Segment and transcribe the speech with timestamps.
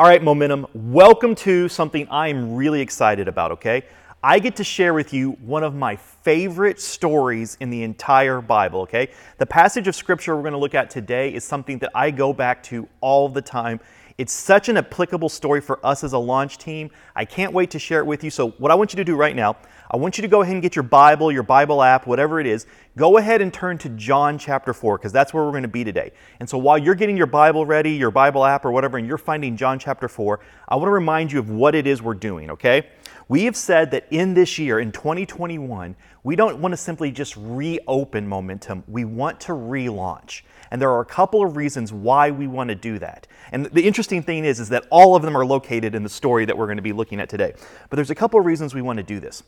[0.00, 3.82] All right, Momentum, welcome to something I am really excited about, okay?
[4.22, 8.80] I get to share with you one of my favorite stories in the entire Bible,
[8.80, 9.10] okay?
[9.36, 12.32] The passage of scripture we're going to look at today is something that I go
[12.32, 13.78] back to all the time.
[14.20, 16.90] It's such an applicable story for us as a launch team.
[17.16, 18.28] I can't wait to share it with you.
[18.28, 19.56] So, what I want you to do right now,
[19.90, 22.46] I want you to go ahead and get your Bible, your Bible app, whatever it
[22.46, 22.66] is.
[22.98, 25.84] Go ahead and turn to John chapter 4, because that's where we're going to be
[25.84, 26.12] today.
[26.38, 29.16] And so, while you're getting your Bible ready, your Bible app, or whatever, and you're
[29.16, 32.50] finding John chapter 4, I want to remind you of what it is we're doing,
[32.50, 32.88] okay?
[33.28, 37.38] We have said that in this year, in 2021, we don't want to simply just
[37.38, 40.42] reopen momentum, we want to relaunch.
[40.70, 43.26] And there are a couple of reasons why we want to do that.
[43.52, 46.44] And the interesting thing is, is that all of them are located in the story
[46.44, 47.54] that we're going to be looking at today.
[47.88, 49.42] But there's a couple of reasons we want to do this.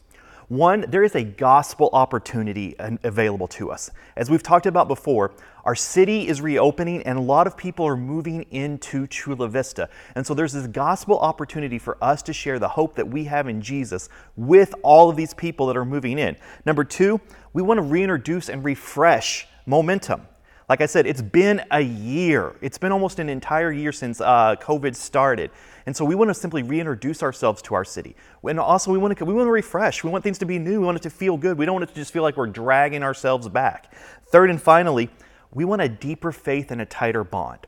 [0.49, 3.91] One, there is a gospel opportunity available to us.
[4.17, 5.33] As we've talked about before,
[5.65, 9.89] our city is reopening and a lot of people are moving into Chula Vista.
[10.15, 13.49] And so there's this gospel opportunity for us to share the hope that we have
[13.49, 16.37] in Jesus with all of these people that are moving in.
[16.67, 17.21] Number two,
[17.53, 20.27] we want to reintroduce and refresh momentum.
[20.73, 22.57] Like I said, it's been a year.
[22.63, 25.51] It's been almost an entire year since uh, COVID started.
[25.85, 28.17] And so we want to simply reintroduce ourselves to our city.
[28.43, 30.03] And also, we want, to, we want to refresh.
[30.03, 30.81] We want things to be new.
[30.81, 31.59] We want it to feel good.
[31.59, 33.93] We don't want it to just feel like we're dragging ourselves back.
[34.29, 35.11] Third and finally,
[35.53, 37.67] we want a deeper faith and a tighter bond.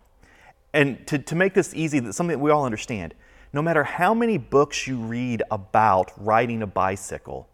[0.73, 3.13] And to, to make this easy, that's something that we all understand.
[3.53, 7.51] No matter how many books you read about riding a bicycle,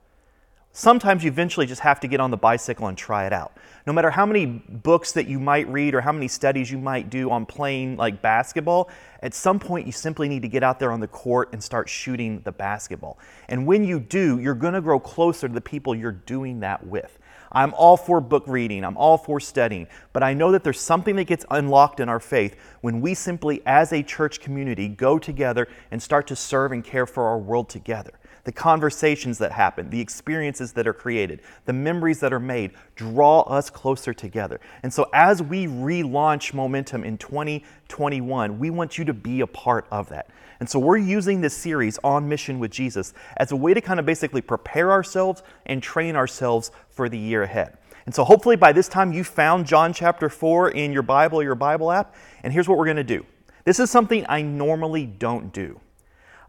[0.72, 3.56] sometimes you eventually just have to get on the bicycle and try it out.
[3.86, 7.10] No matter how many books that you might read or how many studies you might
[7.10, 8.88] do on playing like basketball,
[9.22, 11.88] at some point you simply need to get out there on the court and start
[11.88, 13.18] shooting the basketball.
[13.48, 16.86] And when you do, you're going to grow closer to the people you're doing that
[16.86, 17.18] with.
[17.52, 21.16] I'm all for book reading, I'm all for studying, but I know that there's something
[21.16, 25.66] that gets unlocked in our faith when we simply, as a church community, go together
[25.90, 28.12] and start to serve and care for our world together
[28.50, 33.42] the conversations that happen, the experiences that are created, the memories that are made draw
[33.42, 34.61] us closer together.
[34.83, 39.86] And so, as we relaunch Momentum in 2021, we want you to be a part
[39.92, 40.30] of that.
[40.58, 44.00] And so, we're using this series on mission with Jesus as a way to kind
[44.00, 47.78] of basically prepare ourselves and train ourselves for the year ahead.
[48.05, 51.44] And so, hopefully, by this time, you found John chapter 4 in your Bible or
[51.44, 52.16] your Bible app.
[52.42, 53.24] And here's what we're going to do
[53.64, 55.78] this is something I normally don't do.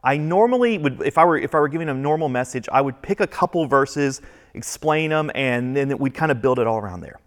[0.03, 3.01] I normally would, if I were if I were giving a normal message, I would
[3.01, 4.21] pick a couple verses,
[4.53, 7.19] explain them, and then we'd kind of build it all around there.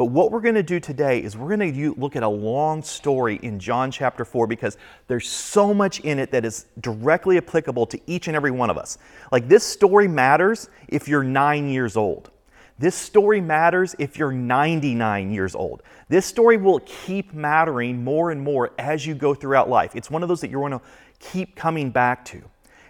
[0.00, 2.82] But what we're going to do today is we're going to look at a long
[2.82, 7.84] story in John chapter 4 because there's so much in it that is directly applicable
[7.84, 8.96] to each and every one of us.
[9.30, 12.30] Like this story matters if you're nine years old.
[12.78, 15.82] This story matters if you're 99 years old.
[16.08, 19.94] This story will keep mattering more and more as you go throughout life.
[19.94, 20.86] It's one of those that you're going to
[21.20, 22.42] keep coming back to.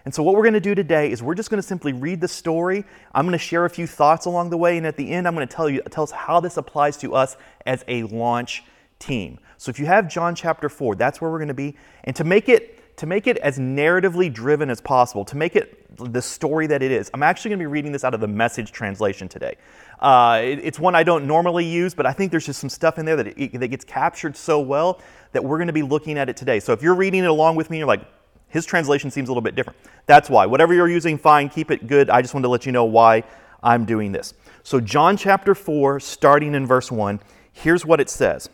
[0.03, 2.21] And so, what we're going to do today is we're just going to simply read
[2.21, 2.83] the story.
[3.13, 5.35] I'm going to share a few thoughts along the way, and at the end, I'm
[5.35, 8.63] going to tell you tell us how this applies to us as a launch
[8.97, 9.37] team.
[9.57, 11.75] So, if you have John chapter four, that's where we're going to be.
[12.03, 15.77] And to make it to make it as narratively driven as possible, to make it
[15.97, 18.27] the story that it is, I'm actually going to be reading this out of the
[18.27, 19.55] Message translation today.
[19.99, 22.97] Uh, it, it's one I don't normally use, but I think there's just some stuff
[22.99, 24.99] in there that it, that gets captured so well
[25.31, 26.59] that we're going to be looking at it today.
[26.59, 28.01] So, if you're reading it along with me, you're like
[28.51, 29.79] his translation seems a little bit different.
[30.05, 30.45] That's why.
[30.45, 32.09] Whatever you're using, fine, keep it good.
[32.09, 33.23] I just wanted to let you know why
[33.63, 34.33] I'm doing this.
[34.63, 37.19] So, John chapter 4, starting in verse 1,
[37.51, 38.49] here's what it says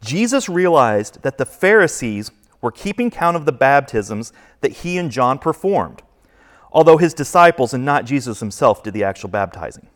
[0.00, 5.38] Jesus realized that the Pharisees were keeping count of the baptisms that he and John
[5.38, 6.02] performed,
[6.72, 9.88] although his disciples and not Jesus himself did the actual baptizing.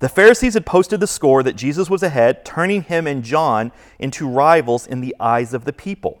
[0.00, 4.28] The Pharisees had posted the score that Jesus was ahead, turning him and John into
[4.28, 6.20] rivals in the eyes of the people.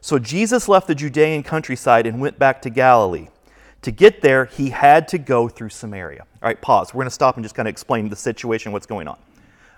[0.00, 3.28] So Jesus left the Judean countryside and went back to Galilee.
[3.82, 6.20] To get there, he had to go through Samaria.
[6.20, 6.92] All right, pause.
[6.92, 9.18] We're going to stop and just kind of explain the situation, what's going on.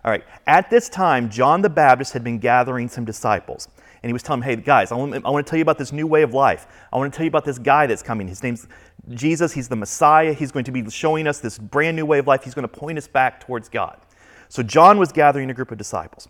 [0.05, 3.69] All right, at this time, John the Baptist had been gathering some disciples.
[4.03, 5.79] And he was telling them, hey, guys, I want, I want to tell you about
[5.79, 6.67] this new way of life.
[6.93, 8.27] I want to tell you about this guy that's coming.
[8.27, 8.67] His name's
[9.11, 9.53] Jesus.
[9.53, 10.33] He's the Messiah.
[10.33, 12.43] He's going to be showing us this brand new way of life.
[12.43, 14.01] He's going to point us back towards God.
[14.49, 16.29] So John was gathering a group of disciples.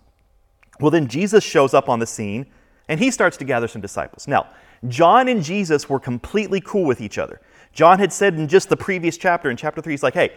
[0.80, 2.46] Well, then Jesus shows up on the scene
[2.88, 4.26] and he starts to gather some disciples.
[4.28, 4.48] Now,
[4.88, 7.40] John and Jesus were completely cool with each other.
[7.72, 10.32] John had said in just the previous chapter, in chapter 3, he's like, hey,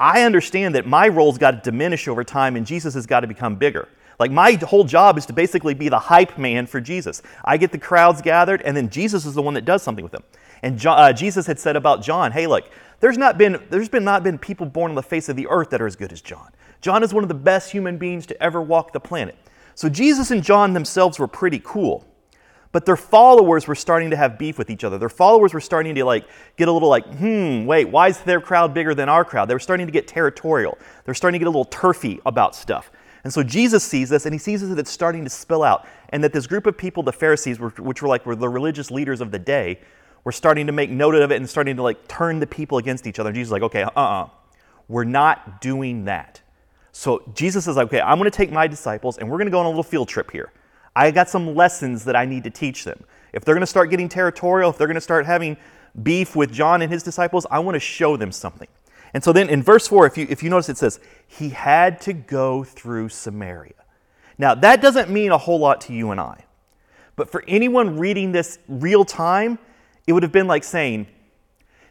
[0.00, 3.26] I understand that my role's got to diminish over time and Jesus has got to
[3.26, 3.88] become bigger.
[4.18, 7.22] Like, my whole job is to basically be the hype man for Jesus.
[7.44, 10.10] I get the crowds gathered, and then Jesus is the one that does something with
[10.10, 10.24] them.
[10.62, 12.68] And John, uh, Jesus had said about John, hey, look,
[12.98, 15.70] there's not been there's been not been people born on the face of the earth
[15.70, 16.50] that are as good as John.
[16.80, 19.36] John is one of the best human beings to ever walk the planet.
[19.78, 22.04] So Jesus and John themselves were pretty cool.
[22.72, 24.98] But their followers were starting to have beef with each other.
[24.98, 26.26] Their followers were starting to like
[26.56, 29.48] get a little like, hmm, wait, why is their crowd bigger than our crowd?
[29.48, 30.76] They were starting to get territorial.
[31.04, 32.90] They're starting to get a little turfy about stuff.
[33.22, 36.24] And so Jesus sees this and he sees that it's starting to spill out and
[36.24, 39.30] that this group of people, the Pharisees, which were like were the religious leaders of
[39.30, 39.78] the day,
[40.24, 43.06] were starting to make note of it and starting to like turn the people against
[43.06, 43.28] each other.
[43.28, 44.28] And Jesus is like, okay, uh-uh,
[44.88, 46.40] we're not doing that.
[46.98, 49.52] So Jesus is like, okay, I'm going to take my disciples and we're going to
[49.52, 50.50] go on a little field trip here.
[50.96, 53.04] I got some lessons that I need to teach them.
[53.32, 55.56] If they're going to start getting territorial, if they're going to start having
[56.02, 58.66] beef with John and his disciples, I want to show them something.
[59.14, 60.98] And so then in verse 4, if you, if you notice, it says,
[61.28, 63.74] He had to go through Samaria.
[64.36, 66.46] Now, that doesn't mean a whole lot to you and I.
[67.14, 69.60] But for anyone reading this real time,
[70.08, 71.06] it would have been like saying,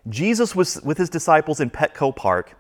[0.10, 2.58] Jesus was with his disciples in Petco Park,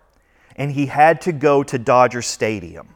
[0.57, 2.95] and he had to go to Dodger Stadium.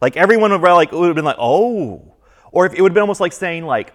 [0.00, 2.02] Like everyone would, like, would have been like, oh.
[2.50, 3.94] Or if it would have been almost like saying, like,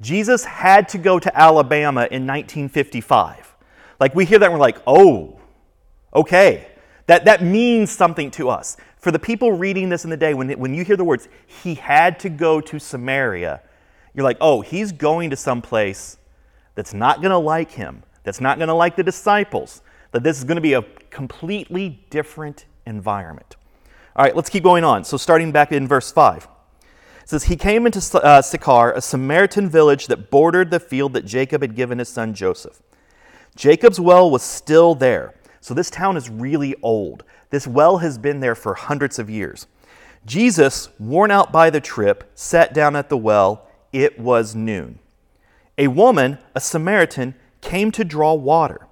[0.00, 3.54] Jesus had to go to Alabama in 1955.
[4.00, 5.38] Like we hear that and we're like, oh,
[6.14, 6.68] okay.
[7.06, 8.76] That, that means something to us.
[8.96, 11.74] For the people reading this in the day, when, when you hear the words, he
[11.74, 13.60] had to go to Samaria,
[14.14, 16.18] you're like, oh, he's going to some place
[16.74, 19.82] that's not going to like him, that's not going to like the disciples,
[20.12, 23.56] that this is going to be a completely different environment.
[24.14, 25.04] All right, let's keep going on.
[25.04, 26.48] So, starting back in verse 5.
[27.22, 31.24] It says, He came into uh, Sychar, a Samaritan village that bordered the field that
[31.24, 32.82] Jacob had given his son Joseph.
[33.56, 35.34] Jacob's well was still there.
[35.60, 37.24] So this town is really old.
[37.50, 39.66] This well has been there for hundreds of years.
[40.26, 43.68] Jesus, worn out by the trip, sat down at the well.
[43.92, 44.98] It was noon.
[45.78, 48.86] A woman, a Samaritan, came to draw water.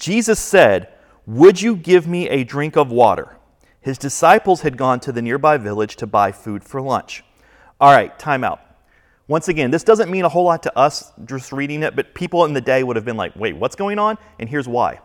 [0.00, 0.88] Jesus said,
[1.26, 3.36] Would you give me a drink of water?
[3.80, 7.22] His disciples had gone to the nearby village to buy food for lunch.
[7.80, 8.60] All right, time out.
[9.28, 12.44] Once again, this doesn't mean a whole lot to us just reading it, but people
[12.46, 14.18] in the day would have been like, wait, what's going on?
[14.38, 14.98] And here's why.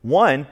[0.00, 0.46] One,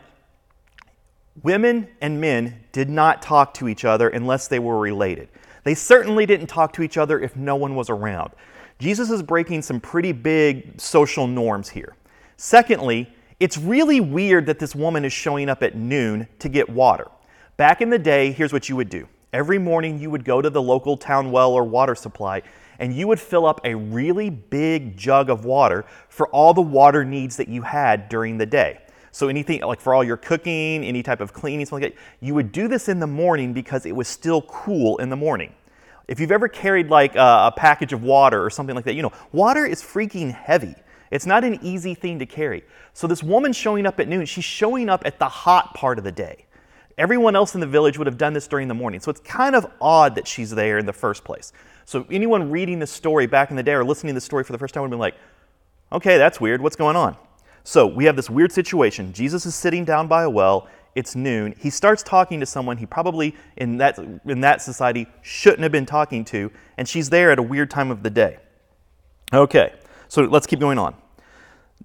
[1.42, 5.28] women and men did not talk to each other unless they were related.
[5.64, 8.32] They certainly didn't talk to each other if no one was around.
[8.78, 11.96] Jesus is breaking some pretty big social norms here.
[12.36, 17.08] Secondly, it's really weird that this woman is showing up at noon to get water.
[17.56, 19.08] Back in the day, here's what you would do.
[19.32, 22.42] Every morning, you would go to the local town well or water supply
[22.78, 27.04] and you would fill up a really big jug of water for all the water
[27.04, 28.80] needs that you had during the day.
[29.12, 32.34] So anything like for all your cooking, any type of cleaning, something like that, you
[32.34, 35.54] would do this in the morning because it was still cool in the morning.
[36.08, 39.02] If you've ever carried like a, a package of water or something like that, you
[39.02, 40.74] know, water is freaking heavy.
[41.14, 42.64] It's not an easy thing to carry.
[42.92, 46.02] So this woman showing up at noon, she's showing up at the hot part of
[46.02, 46.46] the day.
[46.98, 48.98] Everyone else in the village would have done this during the morning.
[48.98, 51.52] So it's kind of odd that she's there in the first place.
[51.84, 54.50] So anyone reading this story back in the day or listening to the story for
[54.50, 55.14] the first time would be like,
[55.92, 56.60] okay, that's weird.
[56.60, 57.16] What's going on?
[57.62, 59.12] So we have this weird situation.
[59.12, 60.66] Jesus is sitting down by a well.
[60.96, 61.54] It's noon.
[61.56, 65.86] He starts talking to someone he probably in that in that society shouldn't have been
[65.86, 68.38] talking to, and she's there at a weird time of the day.
[69.32, 69.74] Okay,
[70.08, 70.94] so let's keep going on.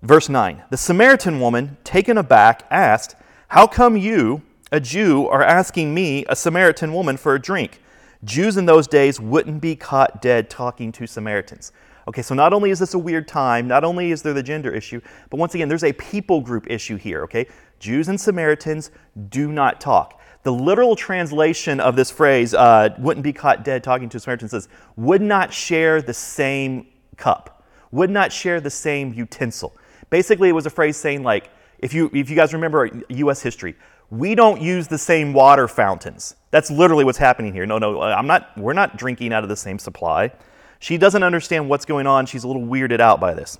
[0.01, 0.63] Verse 9.
[0.69, 3.15] The Samaritan woman, taken aback, asked,
[3.49, 4.41] How come you,
[4.71, 7.81] a Jew, are asking me, a Samaritan woman, for a drink?
[8.23, 11.71] Jews in those days wouldn't be caught dead talking to Samaritans.
[12.07, 14.73] Okay, so not only is this a weird time, not only is there the gender
[14.73, 14.99] issue,
[15.29, 17.45] but once again, there's a people group issue here, okay?
[17.79, 18.91] Jews and Samaritans
[19.29, 20.19] do not talk.
[20.43, 24.69] The literal translation of this phrase, uh, wouldn't be caught dead talking to Samaritans, says,
[24.95, 29.75] would not share the same cup, would not share the same utensil.
[30.09, 31.49] Basically, it was a phrase saying, like,
[31.79, 33.41] if you, if you guys remember U.S.
[33.41, 33.75] history,
[34.09, 36.35] we don't use the same water fountains.
[36.51, 37.65] That's literally what's happening here.
[37.65, 40.31] No, no, uh, I'm not, we're not drinking out of the same supply.
[40.79, 42.25] She doesn't understand what's going on.
[42.25, 43.59] She's a little weirded out by this.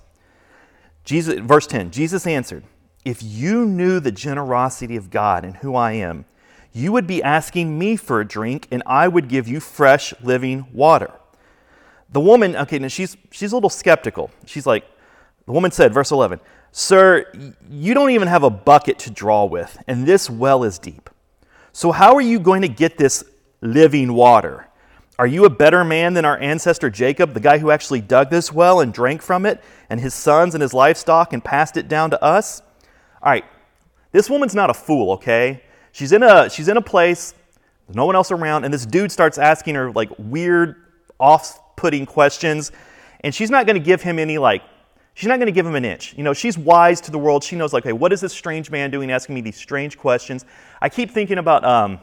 [1.04, 2.64] Jesus, verse 10 Jesus answered,
[3.06, 6.26] If you knew the generosity of God and who I am,
[6.72, 10.68] you would be asking me for a drink, and I would give you fresh living
[10.72, 11.12] water.
[12.12, 14.32] The woman, okay, now she's, she's a little skeptical.
[14.46, 14.86] She's like,
[15.50, 16.40] the woman said, verse 11,
[16.72, 17.26] Sir,
[17.72, 21.10] you don't even have a bucket to draw with, and this well is deep.
[21.72, 23.24] So, how are you going to get this
[23.60, 24.68] living water?
[25.18, 28.54] Are you a better man than our ancestor Jacob, the guy who actually dug this
[28.54, 32.12] well and drank from it, and his sons and his livestock and passed it down
[32.12, 32.62] to us?
[33.24, 33.46] All right,
[34.12, 35.64] this woman's not a fool, okay?
[35.94, 37.34] She's in a, she's in a place,
[37.88, 40.76] there's no one else around, and this dude starts asking her like weird,
[41.20, 42.72] off putting questions,
[43.22, 44.62] and she's not going to give him any like
[45.20, 46.14] she's not going to give him an inch.
[46.16, 47.44] You know, she's wise to the world.
[47.44, 50.46] She knows, like, hey, what is this strange man doing asking me these strange questions?
[50.82, 52.00] I keep thinking about, um,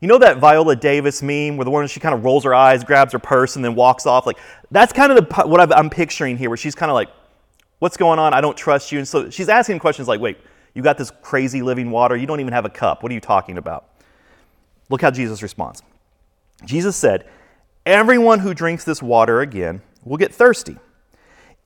[0.00, 2.82] You know that Viola Davis meme where the woman she kind of rolls her eyes,
[2.82, 4.26] grabs her purse, and then walks off.
[4.26, 4.38] Like
[4.72, 7.08] that's kind of the, what i am picturing here, where she's kind of like,
[7.78, 8.34] "What's going on?
[8.34, 10.38] I don't trust you." And so she's asking questions like, "Wait,
[10.74, 12.16] you got this crazy living water?
[12.16, 13.04] You don't even have a cup.
[13.04, 13.84] What are you talking about?"
[14.88, 15.84] Look how Jesus responds.
[16.64, 17.24] Jesus said,
[17.86, 20.78] "Everyone who drinks this water again will get thirsty.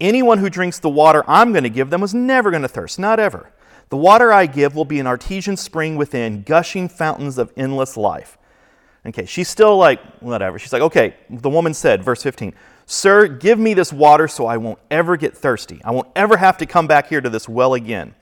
[0.00, 2.98] Anyone who drinks the water I'm going to give them is never going to thirst,
[2.98, 3.50] not ever."
[3.88, 8.36] The water I give will be an artesian spring within, gushing fountains of endless life.
[9.06, 10.58] Okay, she's still like, whatever.
[10.58, 12.52] She's like, okay, the woman said, verse 15,
[12.86, 15.80] Sir, give me this water so I won't ever get thirsty.
[15.84, 18.14] I won't ever have to come back here to this well again.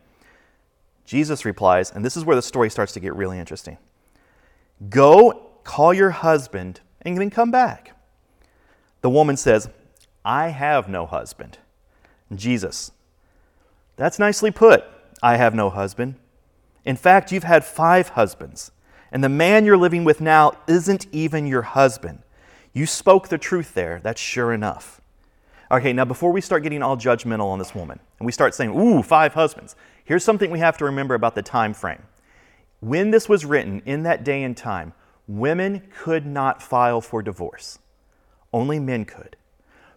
[1.06, 3.78] Jesus replies, and this is where the story starts to get really interesting
[4.90, 7.96] Go call your husband and then come back.
[9.00, 9.68] The woman says,
[10.24, 11.58] I have no husband.
[12.38, 12.92] Jesus,
[13.96, 14.84] that's nicely put.
[15.22, 16.16] I have no husband.
[16.84, 18.72] In fact, you've had five husbands,
[19.10, 22.20] and the man you're living with now isn't even your husband.
[22.72, 24.00] You spoke the truth there.
[24.02, 25.00] That's sure enough.
[25.70, 28.78] Okay, now before we start getting all judgmental on this woman and we start saying,
[28.78, 32.02] ooh, five husbands, here's something we have to remember about the time frame.
[32.80, 34.92] When this was written in that day and time,
[35.26, 37.78] women could not file for divorce,
[38.52, 39.36] only men could.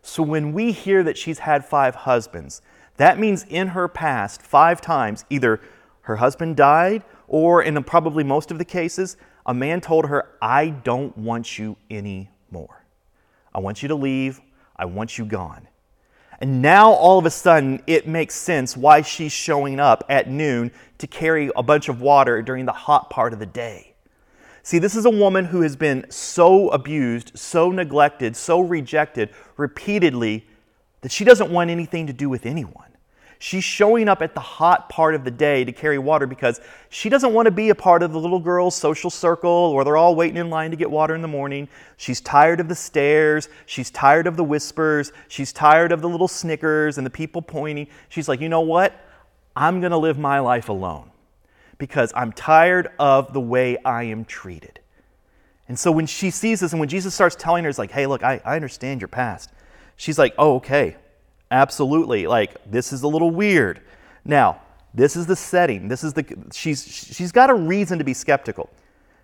[0.07, 2.61] So when we hear that she's had five husbands,
[2.95, 5.59] that means in her past, five times, either
[6.03, 10.69] her husband died, or in probably most of the cases, a man told her, I
[10.69, 12.85] don't want you anymore.
[13.53, 14.39] I want you to leave.
[14.77, 15.67] I want you gone.
[16.39, 20.71] And now all of a sudden, it makes sense why she's showing up at noon
[20.99, 23.86] to carry a bunch of water during the hot part of the day.
[24.67, 30.45] See, this is a woman who has been so abused, so neglected, so rejected repeatedly
[30.99, 32.89] that she doesn't want anything to do with anyone.
[33.39, 36.59] She's showing up at the hot part of the day to carry water because
[36.89, 39.95] she doesn't want to be a part of the little girl's social circle where they're
[39.95, 41.69] all waiting in line to get water in the morning.
[41.95, 43.47] She's tired of the stares.
[43.67, 45.13] She's tired of the whispers.
[45.29, 47.87] She's tired of the little snickers and the people pointing.
[48.09, 48.99] She's like, you know what?
[49.55, 51.09] I'm going to live my life alone
[51.77, 54.79] because I'm tired of the way I am treated.
[55.67, 58.07] And so when she sees this and when Jesus starts telling her, it's like, hey,
[58.07, 59.51] look, I, I understand your past.
[59.97, 60.95] She's like, oh, okay.
[61.51, 62.27] Absolutely.
[62.27, 63.81] Like, this is a little weird.
[64.25, 64.61] Now,
[64.93, 65.87] this is the setting.
[65.87, 68.69] This is the she's she's got a reason to be skeptical.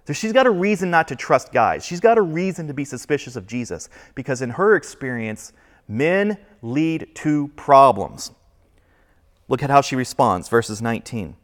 [0.06, 1.86] So she's got a reason not to trust guys.
[1.86, 5.54] She's got a reason to be suspicious of Jesus because in her experience,
[5.88, 8.32] men lead to problems.
[9.48, 11.36] Look at how she responds, verses 19.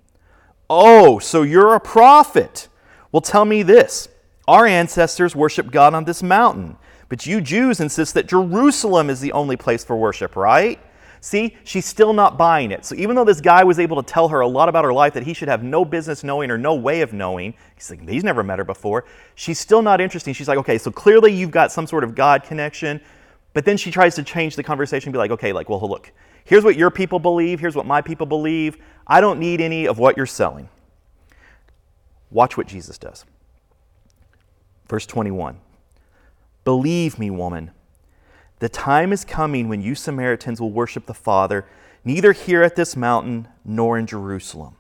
[0.70, 2.68] Oh, so you're a prophet.
[3.12, 4.08] Well, tell me this.
[4.48, 6.78] Our ancestors worshiped God on this mountain.
[7.08, 10.80] But you Jews insist that Jerusalem is the only place for worship, right?
[11.22, 12.86] See, she's still not buying it.
[12.86, 15.14] So even though this guy was able to tell her a lot about her life
[15.16, 18.24] that he should have no business knowing or no way of knowing, he's like, he's
[18.24, 20.34] never met her before, she's still not interested.
[20.36, 23.02] She's like, okay, so clearly you've got some sort of God connection.
[23.54, 26.12] But then she tries to change the conversation and be like, okay, like, well, look,
[26.46, 28.78] here's what your people believe, here's what my people believe.
[29.08, 30.70] I don't need any of what you're selling.
[32.32, 33.26] Watch what Jesus does.
[34.88, 35.60] Verse 21.
[36.64, 37.72] Believe me, woman,
[38.60, 41.66] the time is coming when you Samaritans will worship the Father,
[42.04, 44.76] neither here at this mountain nor in Jerusalem.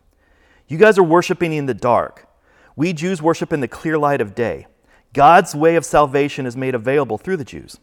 [0.67, 2.27] You guys are worshiping in the dark.
[2.75, 4.67] We Jews worship in the clear light of day.
[5.13, 7.79] God's way of salvation is made available through the Jews.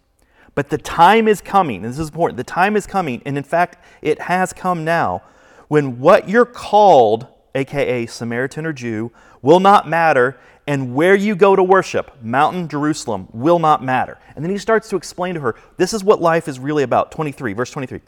[0.57, 3.45] But the time is coming, and this is important the time is coming, and in
[3.45, 5.23] fact, it has come now,
[5.69, 11.55] when what you're called, aka Samaritan or Jew, will not matter, and where you go
[11.55, 14.19] to worship, Mountain Jerusalem, will not matter.
[14.35, 17.13] And then he starts to explain to her this is what life is really about.
[17.13, 18.01] 23, verse 23.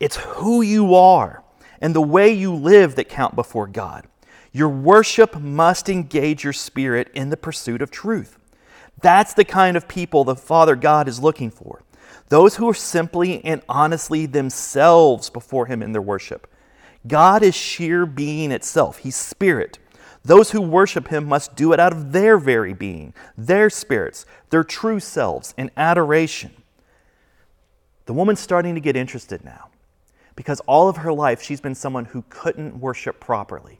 [0.00, 1.44] It's who you are
[1.82, 4.06] and the way you live that count before God.
[4.50, 8.38] Your worship must engage your spirit in the pursuit of truth.
[9.00, 11.82] That's the kind of people the Father God is looking for.
[12.28, 16.46] Those who are simply and honestly themselves before Him in their worship.
[17.06, 19.78] God is sheer being itself, He's spirit.
[20.24, 24.62] Those who worship him must do it out of their very being, their spirits, their
[24.62, 26.52] true selves, in adoration.
[28.06, 29.68] The woman's starting to get interested now
[30.36, 33.78] because all of her life she's been someone who couldn't worship properly.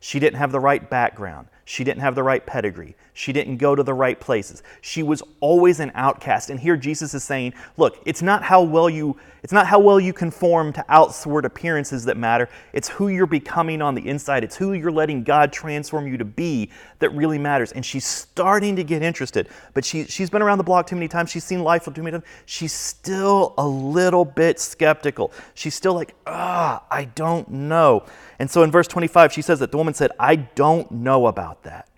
[0.00, 1.48] She didn't have the right background.
[1.64, 2.94] She didn't have the right pedigree.
[3.14, 4.62] She didn't go to the right places.
[4.80, 6.50] She was always an outcast.
[6.50, 10.00] And here Jesus is saying, look, it's not how well you it's not how well
[10.00, 12.48] you conform to outward appearances that matter.
[12.72, 14.42] It's who you're becoming on the inside.
[14.42, 17.70] It's who you're letting God transform you to be that really matters.
[17.70, 19.50] And she's starting to get interested.
[19.74, 21.30] But she, she's been around the block too many times.
[21.30, 22.24] She's seen life too many times.
[22.46, 25.30] She's still a little bit skeptical.
[25.52, 28.06] She's still like, ah, I don't know.
[28.38, 31.53] And so in verse 25, she says that the woman said, I don't know about
[31.62, 31.88] that.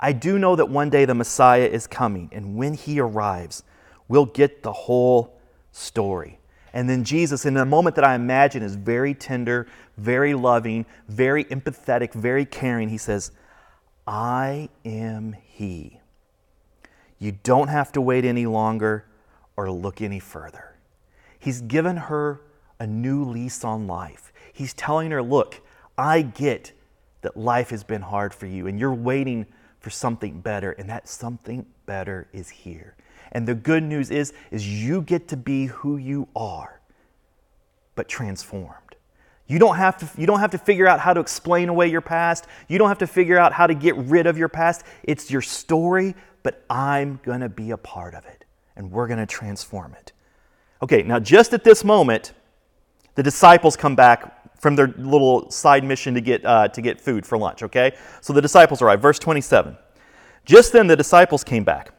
[0.00, 3.62] I do know that one day the Messiah is coming, and when he arrives,
[4.08, 5.38] we'll get the whole
[5.72, 6.38] story.
[6.72, 11.44] And then Jesus, in a moment that I imagine is very tender, very loving, very
[11.44, 13.30] empathetic, very caring, he says,
[14.06, 16.00] I am he.
[17.18, 19.06] You don't have to wait any longer
[19.56, 20.74] or look any further.
[21.38, 22.40] He's given her
[22.80, 24.32] a new lease on life.
[24.52, 25.60] He's telling her, Look,
[25.96, 26.72] I get
[27.24, 29.46] that life has been hard for you and you're waiting
[29.80, 32.96] for something better, and that something better is here.
[33.32, 36.80] And the good news is, is you get to be who you are,
[37.94, 38.96] but transformed.
[39.46, 42.00] You don't, have to, you don't have to figure out how to explain away your
[42.00, 42.46] past.
[42.66, 44.84] You don't have to figure out how to get rid of your past.
[45.02, 49.18] It's your story, but I'm going to be a part of it, and we're going
[49.18, 50.12] to transform it.
[50.80, 52.32] Okay, now just at this moment,
[53.16, 57.26] the disciples come back from their little side mission to get, uh, to get food
[57.26, 57.92] for lunch, okay?
[58.22, 58.98] So the disciples arrive.
[58.98, 59.76] Verse 27.
[60.46, 61.92] Just then the disciples came back.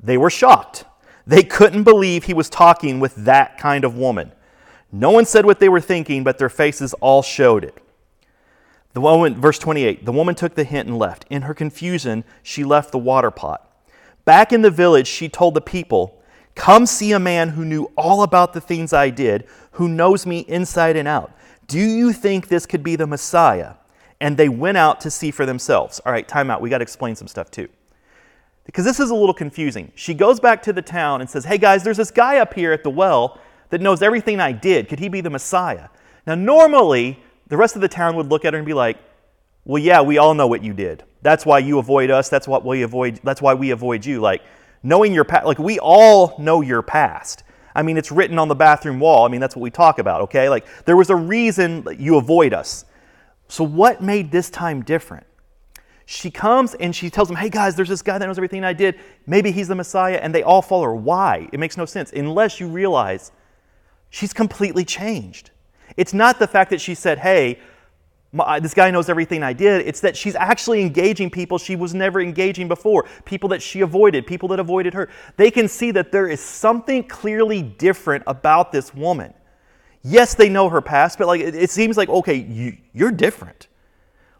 [0.00, 0.86] They were shocked.
[1.26, 4.32] They couldn't believe he was talking with that kind of woman.
[4.90, 7.76] No one said what they were thinking, but their faces all showed it.
[8.94, 11.26] The woman, verse 28, the woman took the hint and left.
[11.28, 13.70] In her confusion, she left the water pot.
[14.24, 16.22] Back in the village, she told the people,
[16.54, 20.40] Come see a man who knew all about the things I did, who knows me
[20.48, 21.32] inside and out.
[21.68, 23.74] Do you think this could be the Messiah?
[24.20, 26.00] And they went out to see for themselves.
[26.04, 26.60] All right, time out.
[26.60, 27.68] We got to explain some stuff too.
[28.64, 29.92] Because this is a little confusing.
[29.94, 32.72] She goes back to the town and says, Hey guys, there's this guy up here
[32.72, 33.38] at the well
[33.70, 34.88] that knows everything I did.
[34.88, 35.88] Could he be the Messiah?
[36.26, 38.98] Now, normally, the rest of the town would look at her and be like,
[39.64, 41.04] Well, yeah, we all know what you did.
[41.22, 42.28] That's why you avoid us.
[42.28, 43.20] That's what we avoid.
[43.22, 44.20] That's why we avoid you.
[44.20, 44.42] Like,
[44.82, 47.44] knowing your past, like, we all know your past.
[47.74, 49.24] I mean, it's written on the bathroom wall.
[49.24, 50.48] I mean, that's what we talk about, okay?
[50.48, 52.84] Like, there was a reason you avoid us.
[53.48, 55.26] So, what made this time different?
[56.10, 58.72] She comes and she tells them, hey guys, there's this guy that knows everything I
[58.72, 58.98] did.
[59.26, 60.16] Maybe he's the Messiah.
[60.16, 60.94] And they all follow her.
[60.94, 61.50] Why?
[61.52, 63.30] It makes no sense unless you realize
[64.08, 65.50] she's completely changed.
[65.98, 67.58] It's not the fact that she said, hey,
[68.32, 69.86] this guy knows everything I did.
[69.86, 74.26] It's that she's actually engaging people she was never engaging before, people that she avoided,
[74.26, 75.08] people that avoided her.
[75.36, 79.32] They can see that there is something clearly different about this woman.
[80.02, 83.68] Yes, they know her past, but like it, it seems like okay, you, you're different.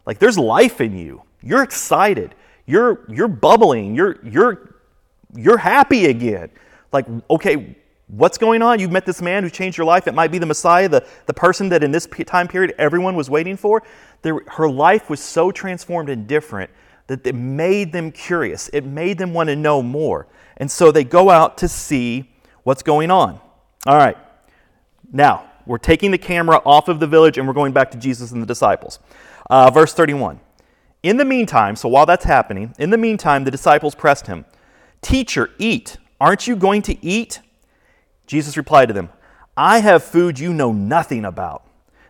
[0.05, 1.23] Like there's life in you.
[1.41, 2.35] You're excited.
[2.65, 3.95] You're you're bubbling.
[3.95, 4.75] You're you're
[5.35, 6.51] you're happy again.
[6.91, 7.75] Like okay,
[8.09, 8.79] What's going on?
[8.79, 10.07] You've met this man who changed your life.
[10.07, 13.29] It might be the Messiah, the, the person that in this time period everyone was
[13.29, 13.83] waiting for.
[14.23, 16.71] There, her life was so transformed and different
[17.05, 18.67] that it made them curious.
[18.73, 20.25] It made them want to know more.
[20.57, 22.31] And so they go out to see
[22.63, 23.39] what's going on.
[23.85, 24.17] All right.
[25.11, 28.31] Now, we're taking the camera off of the village and we're going back to Jesus
[28.31, 28.97] and the disciples.
[29.51, 30.39] Uh, verse 31.
[31.03, 34.45] In the meantime, so while that's happening, in the meantime, the disciples pressed him
[35.01, 35.97] Teacher, eat.
[36.19, 37.39] Aren't you going to eat?
[38.29, 39.09] Jesus replied to them,
[39.57, 41.65] I have food you know nothing about.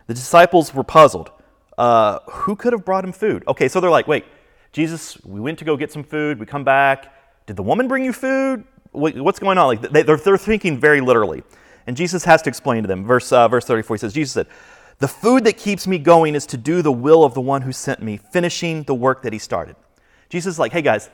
[0.06, 1.30] The disciples were puzzled.
[1.78, 3.42] Uh, who could have brought him food?
[3.48, 4.26] Okay, so they're like, wait,
[4.70, 6.38] Jesus, we went to go get some food.
[6.38, 7.14] We come back.
[7.46, 8.64] Did the woman bring you food?
[8.92, 9.66] What's going on?
[9.66, 11.42] Like they, are they're thinking very literally.
[11.86, 13.06] And Jesus has to explain to them.
[13.06, 14.46] Verse, uh, verse 34, he says, Jesus said,
[14.98, 17.72] The food that keeps me going is to do the will of the one who
[17.72, 19.74] sent me, finishing the work that he started.
[20.28, 21.08] Jesus is like, hey guys,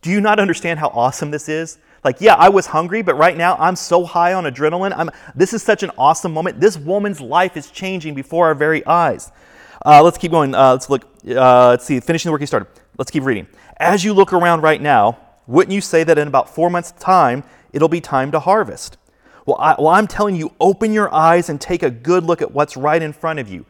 [0.00, 1.76] do you not understand how awesome this is?
[2.06, 4.96] Like, yeah, I was hungry, but right now I'm so high on adrenaline.
[4.96, 6.60] I'm, this is such an awesome moment.
[6.60, 9.32] This woman's life is changing before our very eyes.
[9.84, 10.54] Uh, let's keep going.
[10.54, 11.02] Uh, let's look.
[11.28, 11.98] Uh, let's see.
[11.98, 12.68] Finishing the work he started.
[12.96, 13.48] Let's keep reading.
[13.78, 17.42] As you look around right now, wouldn't you say that in about four months' time,
[17.72, 18.98] it'll be time to harvest?
[19.44, 22.52] Well, I, well, I'm telling you, open your eyes and take a good look at
[22.52, 23.66] what's right in front of you.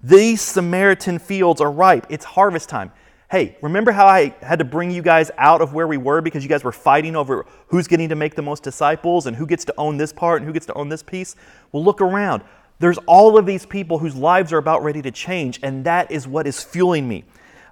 [0.00, 2.06] These Samaritan fields are ripe.
[2.08, 2.92] It's harvest time
[3.30, 6.42] hey, remember how I had to bring you guys out of where we were because
[6.42, 9.64] you guys were fighting over who's getting to make the most disciples and who gets
[9.66, 11.36] to own this part and who gets to own this piece?
[11.70, 12.42] Well, look around.
[12.80, 16.26] There's all of these people whose lives are about ready to change, and that is
[16.26, 17.24] what is fueling me.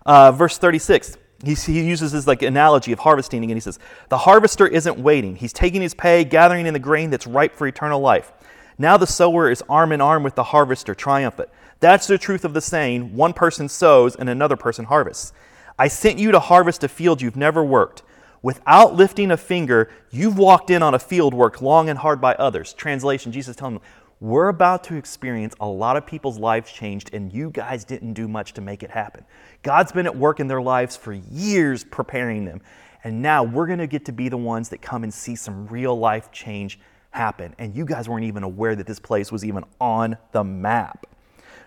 [0.06, 4.66] Uh, verse 36, he, uses this like analogy of harvesting, and he says, The harvester
[4.66, 5.34] isn't waiting.
[5.34, 8.32] He's taking his pay, gathering in the grain that's ripe for eternal life.
[8.78, 11.48] Now the sower is arm in arm with the harvester, triumphant.
[11.80, 15.32] That's the truth of the saying one person sows and another person harvests.
[15.78, 18.02] I sent you to harvest a field you've never worked.
[18.42, 22.34] Without lifting a finger, you've walked in on a field worked long and hard by
[22.34, 22.72] others.
[22.72, 23.82] Translation Jesus telling them,
[24.20, 28.28] We're about to experience a lot of people's lives changed, and you guys didn't do
[28.28, 29.24] much to make it happen.
[29.62, 32.60] God's been at work in their lives for years preparing them.
[33.04, 35.66] And now we're going to get to be the ones that come and see some
[35.68, 37.54] real life change happen.
[37.58, 41.06] And you guys weren't even aware that this place was even on the map.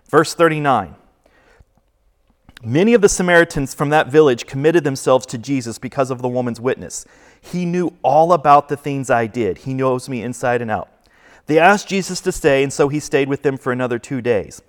[0.10, 0.96] Verse 39
[2.64, 6.62] Many of the Samaritans from that village committed themselves to Jesus because of the woman's
[6.62, 7.06] witness.
[7.42, 10.88] He knew all about the things I did, he knows me inside and out.
[11.48, 14.62] They asked Jesus to stay, and so he stayed with them for another two days.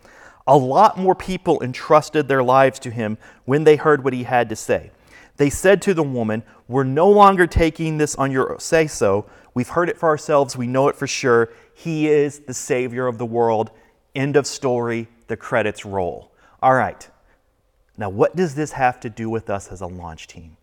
[0.47, 4.49] A lot more people entrusted their lives to him when they heard what he had
[4.49, 4.91] to say.
[5.37, 9.27] They said to the woman, We're no longer taking this on your say so.
[9.53, 10.57] We've heard it for ourselves.
[10.57, 11.51] We know it for sure.
[11.75, 13.71] He is the Savior of the world.
[14.15, 15.09] End of story.
[15.27, 16.33] The credits roll.
[16.63, 17.07] All right.
[17.99, 20.57] Now, what does this have to do with us as a launch team?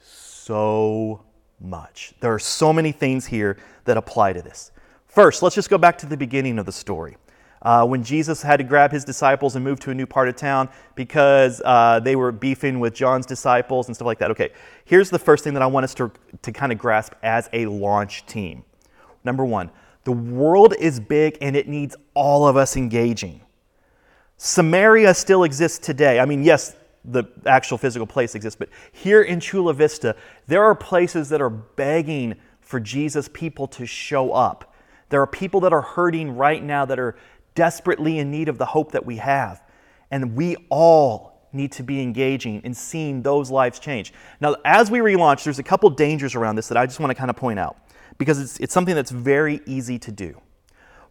[0.00, 1.22] So
[1.60, 2.14] much.
[2.20, 4.70] There are so many things here that apply to this.
[5.06, 7.16] First, let's just go back to the beginning of the story.
[7.60, 10.36] Uh, when Jesus had to grab his disciples and move to a new part of
[10.36, 14.30] town because uh, they were beefing with John's disciples and stuff like that.
[14.30, 14.50] Okay,
[14.84, 17.66] here's the first thing that I want us to, to kind of grasp as a
[17.66, 18.62] launch team.
[19.24, 19.70] Number one,
[20.04, 23.40] the world is big and it needs all of us engaging.
[24.38, 26.20] Samaria still exists today.
[26.20, 30.74] I mean, yes, the actual physical place exists, but here in Chula Vista, there are
[30.74, 34.74] places that are begging for Jesus' people to show up.
[35.08, 37.16] There are people that are hurting right now that are
[37.54, 39.62] desperately in need of the hope that we have.
[40.10, 44.12] And we all need to be engaging in seeing those lives change.
[44.40, 47.14] Now, as we relaunch, there's a couple dangers around this that I just want to
[47.14, 47.76] kind of point out
[48.18, 50.40] because it's, it's something that's very easy to do.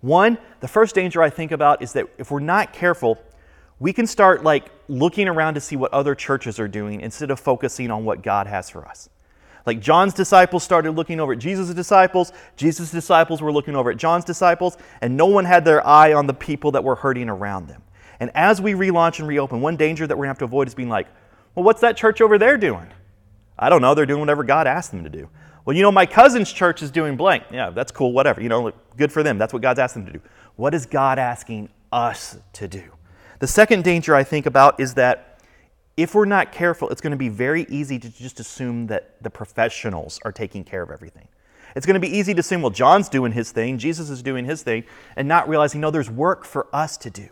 [0.02, 3.18] One, the first danger I think about is that if we're not careful,
[3.80, 7.40] we can start like looking around to see what other churches are doing instead of
[7.40, 9.10] focusing on what God has for us.
[9.66, 13.98] Like John's disciples started looking over at Jesus' disciples, Jesus' disciples were looking over at
[13.98, 17.68] John's disciples, and no one had their eye on the people that were hurting around
[17.68, 17.84] them.
[18.20, 20.68] And as we relaunch and reopen, one danger that we're going to have to avoid
[20.68, 21.08] is being like,
[21.54, 22.88] well, what's that church over there doing?
[23.60, 23.94] I don't know.
[23.94, 25.30] They're doing whatever God asked them to do.
[25.68, 27.44] Well, you know, my cousin's church is doing blank.
[27.52, 28.40] Yeah, that's cool, whatever.
[28.42, 29.38] You know, good for them.
[29.38, 30.22] That's what God's asked them to do.
[30.56, 32.84] What is God asking us to do?
[33.40, 35.42] The second danger I think about is that
[35.98, 39.30] if we're not careful, it's going to be very easy to just assume that the
[39.30, 41.28] professionals are taking care of everything.
[41.76, 44.46] It's going to be easy to assume, well, John's doing his thing, Jesus is doing
[44.46, 44.86] his thing,
[45.18, 47.28] and not realizing, no, there's work for us to do.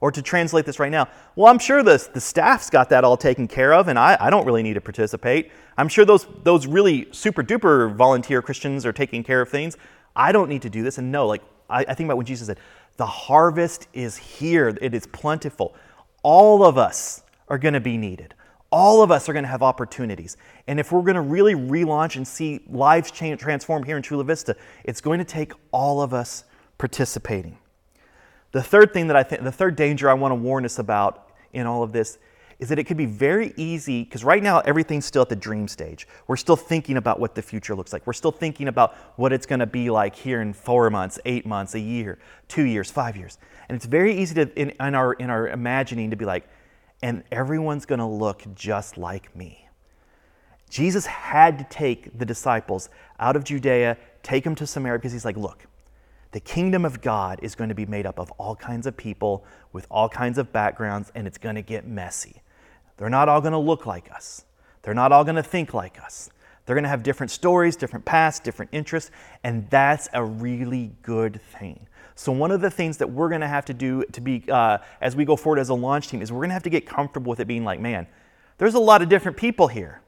[0.00, 3.16] Or to translate this right now, well, I'm sure the, the staff's got that all
[3.16, 5.50] taken care of, and I, I don't really need to participate.
[5.76, 9.76] I'm sure those, those really super duper volunteer Christians are taking care of things.
[10.14, 10.98] I don't need to do this.
[10.98, 12.58] And no, like, I, I think about when Jesus said,
[12.96, 15.74] the harvest is here, it is plentiful.
[16.22, 18.34] All of us are going to be needed.
[18.70, 20.36] All of us are going to have opportunities.
[20.66, 24.24] And if we're going to really relaunch and see lives change, transform here in Chula
[24.24, 26.44] Vista, it's going to take all of us
[26.76, 27.58] participating.
[28.52, 31.30] The third thing that I think, the third danger I want to warn us about
[31.52, 32.18] in all of this
[32.58, 35.68] is that it could be very easy, because right now everything's still at the dream
[35.68, 36.08] stage.
[36.26, 38.04] We're still thinking about what the future looks like.
[38.04, 41.46] We're still thinking about what it's going to be like here in four months, eight
[41.46, 43.38] months, a year, two years, five years.
[43.68, 46.48] And it's very easy to, in, in our, in our imagining to be like,
[47.00, 49.68] and everyone's going to look just like me.
[50.68, 55.24] Jesus had to take the disciples out of Judea, take them to Samaria, because he's
[55.24, 55.64] like, look,
[56.32, 59.44] the kingdom of God is going to be made up of all kinds of people
[59.72, 62.42] with all kinds of backgrounds, and it's going to get messy.
[62.96, 64.44] They're not all going to look like us,
[64.82, 66.30] they're not all going to think like us.
[66.66, 69.10] They're going to have different stories, different pasts, different interests,
[69.42, 71.86] and that's a really good thing.
[72.14, 74.76] So, one of the things that we're going to have to do to be, uh,
[75.00, 76.84] as we go forward as a launch team, is we're going to have to get
[76.84, 78.06] comfortable with it being like, man,
[78.58, 80.02] there's a lot of different people here.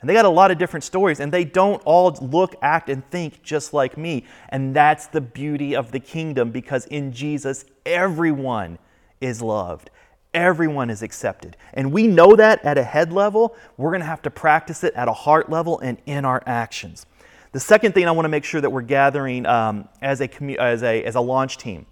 [0.00, 3.08] And they got a lot of different stories, and they don't all look, act, and
[3.10, 4.24] think just like me.
[4.48, 8.78] And that's the beauty of the kingdom because in Jesus, everyone
[9.20, 9.90] is loved,
[10.32, 11.56] everyone is accepted.
[11.74, 13.54] And we know that at a head level.
[13.76, 17.04] We're going to have to practice it at a heart level and in our actions.
[17.52, 20.82] The second thing I want to make sure that we're gathering um, as, a, as,
[20.82, 21.86] a, as a launch team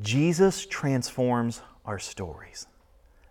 [0.00, 2.66] Jesus transforms our stories.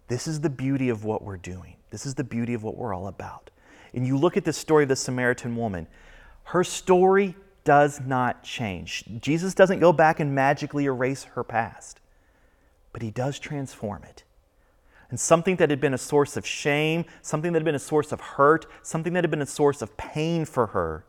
[0.08, 1.76] This is the beauty of what we're doing.
[1.92, 3.52] This is the beauty of what we're all about.
[3.94, 5.88] And you look at the story of the Samaritan woman,
[6.46, 9.04] her story does not change.
[9.20, 12.00] Jesus doesn't go back and magically erase her past,
[12.94, 14.24] but he does transform it.
[15.10, 18.14] And something that had been a source of shame, something that had been a source
[18.14, 21.06] of hurt, something that had been a source of pain for her,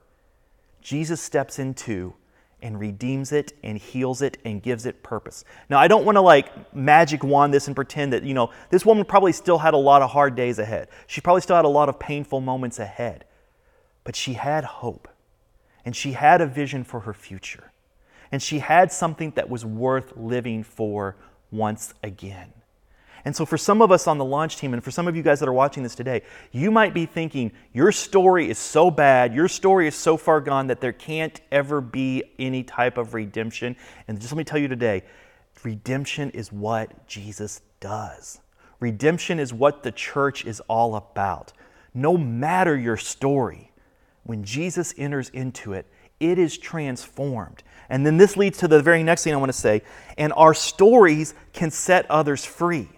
[0.81, 2.15] Jesus steps into
[2.63, 5.45] and redeems it and heals it and gives it purpose.
[5.69, 8.87] Now, I don't want to like magic wand this and pretend that, you know, this
[8.87, 10.89] woman probably still had a lot of hard days ahead.
[11.07, 13.25] She probably still had a lot of painful moments ahead.
[14.05, 15.09] But she had hope
[15.85, 17.73] and she had a vision for her future.
[18.31, 21.17] And she had something that was worth living for
[21.51, 22.53] once again.
[23.25, 25.23] And so, for some of us on the launch team, and for some of you
[25.23, 29.33] guys that are watching this today, you might be thinking, your story is so bad,
[29.33, 33.77] your story is so far gone that there can't ever be any type of redemption.
[34.09, 35.03] And just let me tell you today
[35.65, 38.41] redemption is what Jesus does.
[38.81, 41.53] Redemption is what the church is all about.
[41.95, 43.71] No matter your story,
[44.25, 45.87] when Jesus enters into it,
[46.19, 47.63] it is transformed.
[47.89, 49.83] And then this leads to the very next thing I want to say.
[50.17, 52.89] And our stories can set others free.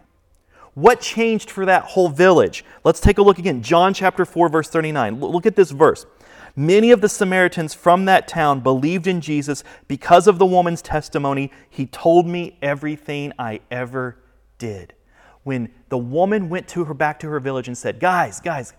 [0.75, 2.65] What changed for that whole village?
[2.83, 3.63] Let's take a look again.
[3.63, 5.21] John chapter 4, verse 39.
[5.21, 6.05] Look at this verse.
[6.57, 11.51] Many of the Samaritans from that town believed in Jesus because of the woman's testimony.
[11.69, 14.17] He told me everything I ever
[14.59, 14.95] did.
[15.43, 18.73] When the woman went to her back to her village and said, "Guys, guys,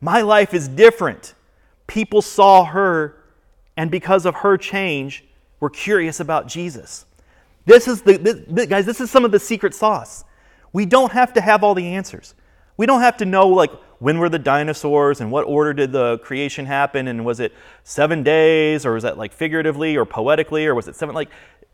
[0.00, 1.34] my life is different."
[1.86, 3.16] People saw her
[3.76, 5.24] and because of her change
[5.60, 7.06] were curious about Jesus.
[7.66, 10.24] This is the this, guys, this is some of the secret sauce.
[10.72, 12.34] We don't have to have all the answers.
[12.76, 16.18] We don't have to know like when were the dinosaurs and what order did the
[16.18, 17.52] creation happen and was it
[17.84, 21.28] seven days or was that like figuratively or poetically or was it seven like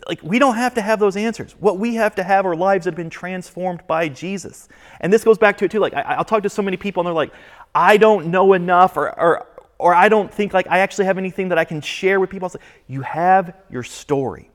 [0.06, 1.52] like we don't have to have those answers.
[1.58, 4.68] What we have to have are lives that have been transformed by jesus.
[5.00, 7.00] And this goes back to it too like I, will talk to so many people
[7.00, 7.32] and they're like
[7.74, 9.46] i don't know enough or, or
[9.78, 12.52] or i don't think like i actually have anything that i can share with people.
[12.88, 14.50] You have your story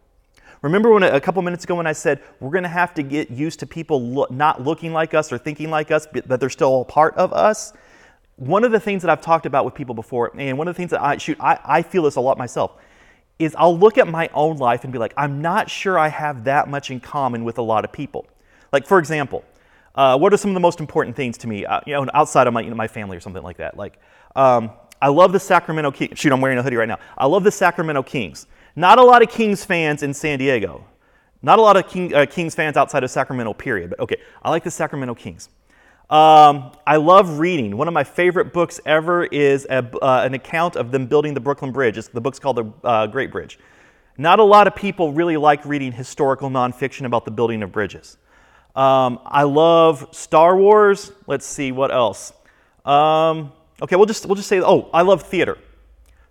[0.63, 3.29] Remember when a couple minutes ago when I said we're going to have to get
[3.29, 6.49] used to people lo- not looking like us or thinking like us, but that they're
[6.49, 7.73] still a part of us?
[8.37, 10.77] One of the things that I've talked about with people before, and one of the
[10.77, 12.77] things that I shoot, I, I feel this a lot myself,
[13.39, 16.45] is I'll look at my own life and be like, I'm not sure I have
[16.45, 18.25] that much in common with a lot of people.
[18.71, 19.43] Like, for example,
[19.95, 22.47] uh, what are some of the most important things to me, uh, you know, outside
[22.47, 23.75] of my, you know, my family or something like that?
[23.75, 23.99] Like,
[24.37, 24.71] um,
[25.01, 26.17] I love the Sacramento Kings.
[26.17, 26.99] Shoot, I'm wearing a hoodie right now.
[27.17, 28.47] I love the Sacramento Kings.
[28.75, 30.85] Not a lot of Kings fans in San Diego.
[31.41, 33.91] Not a lot of King, uh, Kings fans outside of Sacramento, period.
[33.91, 35.49] But okay, I like the Sacramento Kings.
[36.09, 37.75] Um, I love reading.
[37.77, 41.39] One of my favorite books ever is a, uh, an account of them building the
[41.39, 41.97] Brooklyn Bridge.
[41.97, 43.59] It's, the book's called The uh, Great Bridge.
[44.17, 48.17] Not a lot of people really like reading historical nonfiction about the building of bridges.
[48.75, 51.11] Um, I love Star Wars.
[51.25, 52.33] Let's see what else.
[52.85, 54.61] Um, okay, we'll just we'll just say.
[54.61, 55.57] Oh, I love theater.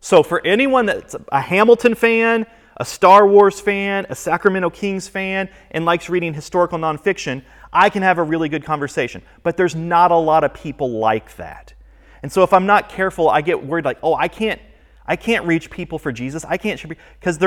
[0.05, 2.45] So, for anyone that's a Hamilton fan,
[2.77, 8.03] a Star Wars fan, a Sacramento Kings fan, and likes reading historical nonfiction, I can
[8.03, 9.23] have a really good conversation.
[9.45, 11.75] But there's not a lot of people like that.
[12.21, 14.61] And so if I'm not careful, I get worried like, oh, I can't,
[15.07, 16.45] I can't reach people for Jesus.
[16.45, 16.83] I can't
[17.21, 17.39] because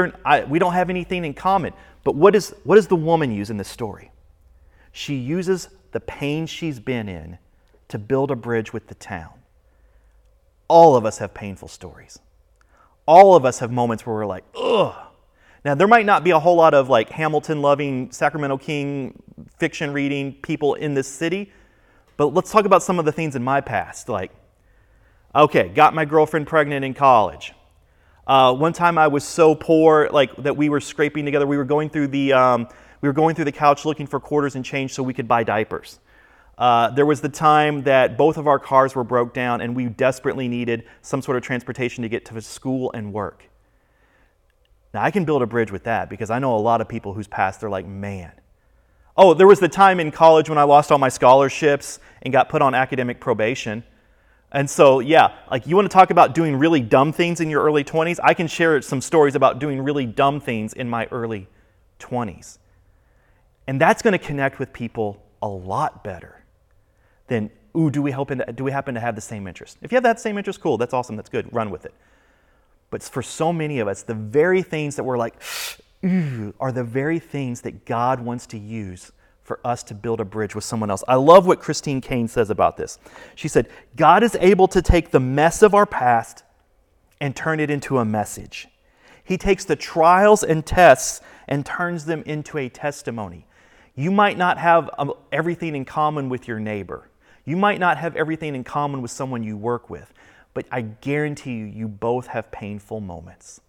[0.47, 1.73] we don't have anything in common.
[2.05, 4.13] But what is what does the woman use in this story?
[4.93, 7.37] She uses the pain she's been in
[7.89, 9.33] to build a bridge with the town.
[10.69, 12.19] All of us have painful stories
[13.05, 14.95] all of us have moments where we're like, ugh.
[15.63, 19.21] Now, there might not be a whole lot of like Hamilton loving, Sacramento King
[19.57, 21.51] fiction reading people in this city,
[22.17, 24.07] but let's talk about some of the things in my past.
[24.07, 24.31] Like,
[25.35, 27.53] okay, got my girlfriend pregnant in college.
[28.27, 31.45] Uh, one time I was so poor, like that we were scraping together.
[31.45, 32.67] We were going through the um,
[33.01, 35.43] we were going through the couch looking for quarters and change so we could buy
[35.43, 35.99] diapers.
[36.57, 39.87] Uh, there was the time that both of our cars were broke down and we
[39.87, 43.49] desperately needed some sort of transportation to get to school and work.
[44.93, 47.13] Now, I can build a bridge with that because I know a lot of people
[47.13, 48.31] whose past they're like, man.
[49.17, 52.47] Oh, there was the time in college when I lost all my scholarships and got
[52.47, 53.83] put on academic probation.
[54.53, 57.61] And so, yeah, like you want to talk about doing really dumb things in your
[57.61, 58.19] early 20s?
[58.23, 61.47] I can share some stories about doing really dumb things in my early
[61.99, 62.57] 20s.
[63.67, 66.34] And that's going to connect with people a lot better
[67.27, 69.77] then, ooh, do we, happen to, do we happen to have the same interest?
[69.81, 71.93] If you have that same interest, cool, that's awesome, that's good, run with it.
[72.89, 75.35] But for so many of us, the very things that we're like,
[76.05, 79.11] ooh, are the very things that God wants to use
[79.43, 81.03] for us to build a bridge with someone else.
[81.07, 82.97] I love what Christine Caine says about this.
[83.35, 86.43] She said, God is able to take the mess of our past
[87.21, 88.67] and turn it into a message.
[89.23, 93.45] He takes the trials and tests and turns them into a testimony.
[93.95, 97.07] You might not have um, everything in common with your neighbor.
[97.45, 100.11] You might not have everything in common with someone you work with,
[100.53, 103.61] but I guarantee you, you both have painful moments.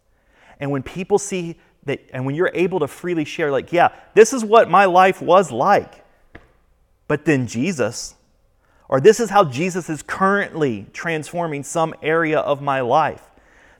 [0.58, 4.32] And when people see that, and when you're able to freely share, like, yeah, this
[4.32, 6.04] is what my life was like,
[7.06, 8.14] but then Jesus,
[8.88, 13.22] or this is how Jesus is currently transforming some area of my life,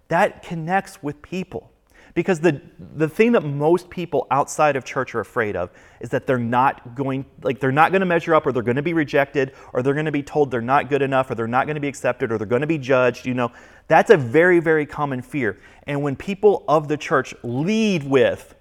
[0.08, 1.70] that connects with people.
[2.16, 6.26] Because the, the thing that most people outside of church are afraid of is that
[6.26, 8.94] they're not going, like they're not going to measure up or they're going to be
[8.94, 11.74] rejected or they're going to be told they're not good enough or they're not going
[11.74, 13.26] to be accepted or they're going to be judged.
[13.26, 13.52] You know,
[13.86, 15.60] that's a very, very common fear.
[15.86, 18.54] And when people of the church lead with,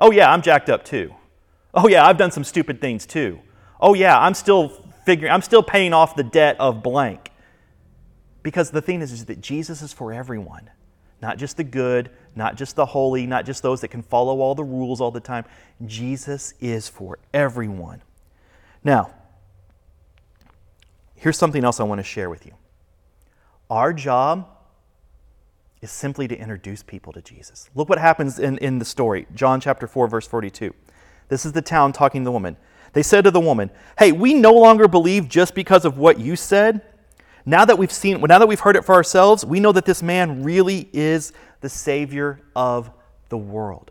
[0.00, 1.14] oh yeah, I'm jacked up too.
[1.74, 3.38] Oh yeah, I've done some stupid things too.
[3.80, 4.70] Oh yeah, I'm still
[5.06, 7.30] figuring, I'm still paying off the debt of blank.
[8.42, 10.70] Because the thing is, is that Jesus is for everyone.
[11.24, 14.54] Not just the good, not just the holy, not just those that can follow all
[14.54, 15.46] the rules all the time.
[15.86, 18.02] Jesus is for everyone.
[18.84, 19.10] Now,
[21.14, 22.52] here's something else I want to share with you.
[23.70, 24.46] Our job
[25.80, 27.70] is simply to introduce people to Jesus.
[27.74, 30.74] Look what happens in, in the story, John chapter 4, verse 42.
[31.28, 32.58] This is the town talking to the woman.
[32.92, 36.36] They said to the woman, Hey, we no longer believe just because of what you
[36.36, 36.82] said.
[37.46, 40.02] Now that we've seen, now that we've heard it for ourselves, we know that this
[40.02, 42.90] man really is the Savior of
[43.28, 43.90] the world.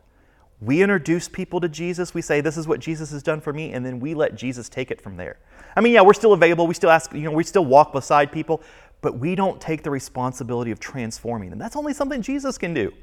[0.60, 2.14] We introduce people to Jesus.
[2.14, 4.70] We say, This is what Jesus has done for me, and then we let Jesus
[4.70, 5.38] take it from there.
[5.76, 6.68] I mean, yeah, we're still available.
[6.68, 8.62] We still ask, you know, we still walk beside people,
[9.02, 11.60] but we don't take the responsibility of transforming them.
[11.60, 12.94] That's only something Jesus can do.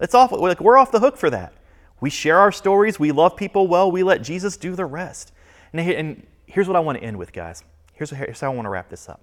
[0.00, 1.52] It's off, like, we're off the hook for that.
[2.00, 2.98] We share our stories.
[2.98, 3.90] We love people well.
[3.90, 5.32] We let Jesus do the rest.
[5.72, 7.64] And, here's what I want to end with, guys.
[7.94, 9.20] Here's how I want to wrap this up.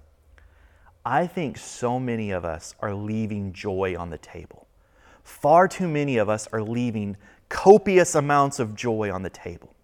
[1.04, 4.68] I think so many of us are leaving joy on the table.
[5.24, 7.16] Far too many of us are leaving
[7.48, 9.74] copious amounts of joy on the table.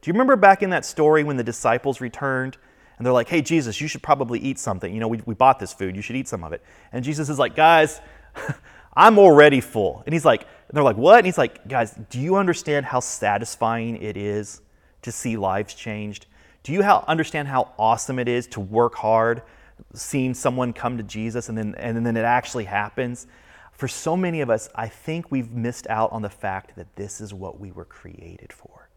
[0.00, 2.56] Do you remember back in that story when the disciples returned
[2.96, 4.92] and they're like, hey, Jesus, you should probably eat something.
[4.92, 6.62] You know, we, we bought this food, you should eat some of it.
[6.92, 8.00] And Jesus is like, guys,
[8.96, 10.02] I'm already full.
[10.06, 11.18] And he's like, and they're like, what?
[11.18, 14.60] And he's like, guys, do you understand how satisfying it is
[15.02, 16.26] to see lives changed?
[16.62, 19.42] Do you how, understand how awesome it is to work hard,
[19.94, 23.26] seeing someone come to Jesus and then, and then it actually happens?
[23.72, 27.20] For so many of us, I think we've missed out on the fact that this
[27.20, 28.88] is what we were created for.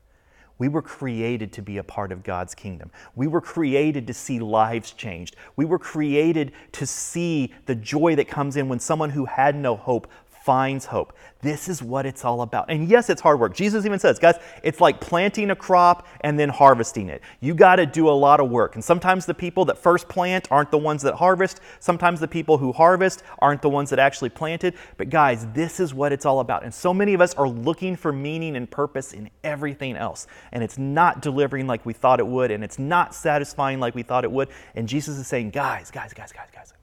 [0.59, 2.91] We were created to be a part of God's kingdom.
[3.15, 5.35] We were created to see lives changed.
[5.55, 9.75] We were created to see the joy that comes in when someone who had no
[9.75, 10.07] hope
[10.47, 11.11] finds hope.
[11.41, 12.69] This is what it's all about.
[12.69, 13.53] And yes, it's hard work.
[13.53, 17.21] Jesus even says, guys, it's like planting a crop and then harvesting it.
[17.41, 18.75] You got to do a lot of work.
[18.75, 21.59] And sometimes the people that first plant aren't the ones that harvest.
[21.81, 24.75] Sometimes the people who harvest aren't the ones that actually planted.
[24.95, 26.63] But guys, this is what it's all about.
[26.63, 30.27] And so many of us are looking for meaning and purpose in everything else.
[30.53, 34.03] And it's not delivering like we thought it would, and it's not satisfying like we
[34.03, 34.47] thought it would.
[34.75, 36.73] And Jesus is saying, guys, guys, guys, guys, guys,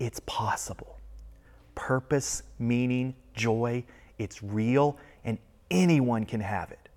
[0.00, 0.96] it's possible
[1.74, 3.84] purpose, meaning, joy.
[4.18, 5.38] It's real, and
[5.70, 6.88] anyone can have it.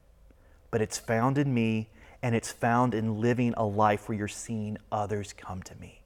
[0.72, 1.90] But it's found in me,
[2.22, 6.02] and it's found in living a life where you're seeing others come to me.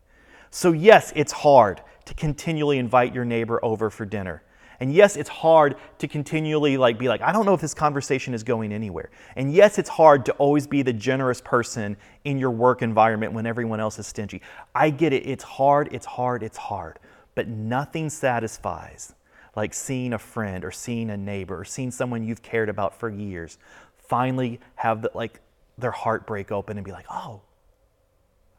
[0.51, 4.43] So, yes, it's hard to continually invite your neighbor over for dinner.
[4.79, 8.33] And yes, it's hard to continually like be like, I don't know if this conversation
[8.33, 9.09] is going anywhere.
[9.35, 13.45] And yes, it's hard to always be the generous person in your work environment when
[13.45, 14.41] everyone else is stingy.
[14.73, 15.27] I get it.
[15.27, 16.99] It's hard, it's hard, it's hard.
[17.39, 19.15] But nothing satisfies
[19.55, 23.09] like seeing a friend or seeing a neighbor or seeing someone you've cared about for
[23.09, 23.57] years
[23.97, 25.39] finally have the, like
[25.77, 27.39] their heart break open and be like, "Oh,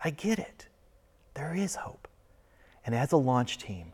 [0.03, 0.69] I get it.
[1.35, 2.09] There is hope."
[2.87, 3.93] And as a launch team,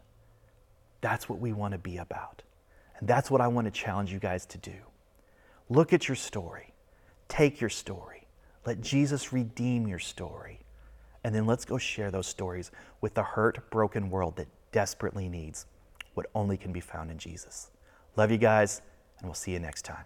[1.01, 2.45] that's what we want to be about.
[3.01, 4.79] And that's what I want to challenge you guys to do.
[5.69, 6.75] Look at your story.
[7.27, 8.29] Take your story.
[8.65, 10.61] Let Jesus redeem your story.
[11.25, 12.71] And then let's go share those stories
[13.01, 15.67] with the hurt, broken world that desperately needs
[16.15, 17.71] what only can be found in Jesus.
[18.17, 18.81] Love you guys,
[19.19, 20.05] and we'll see you next time.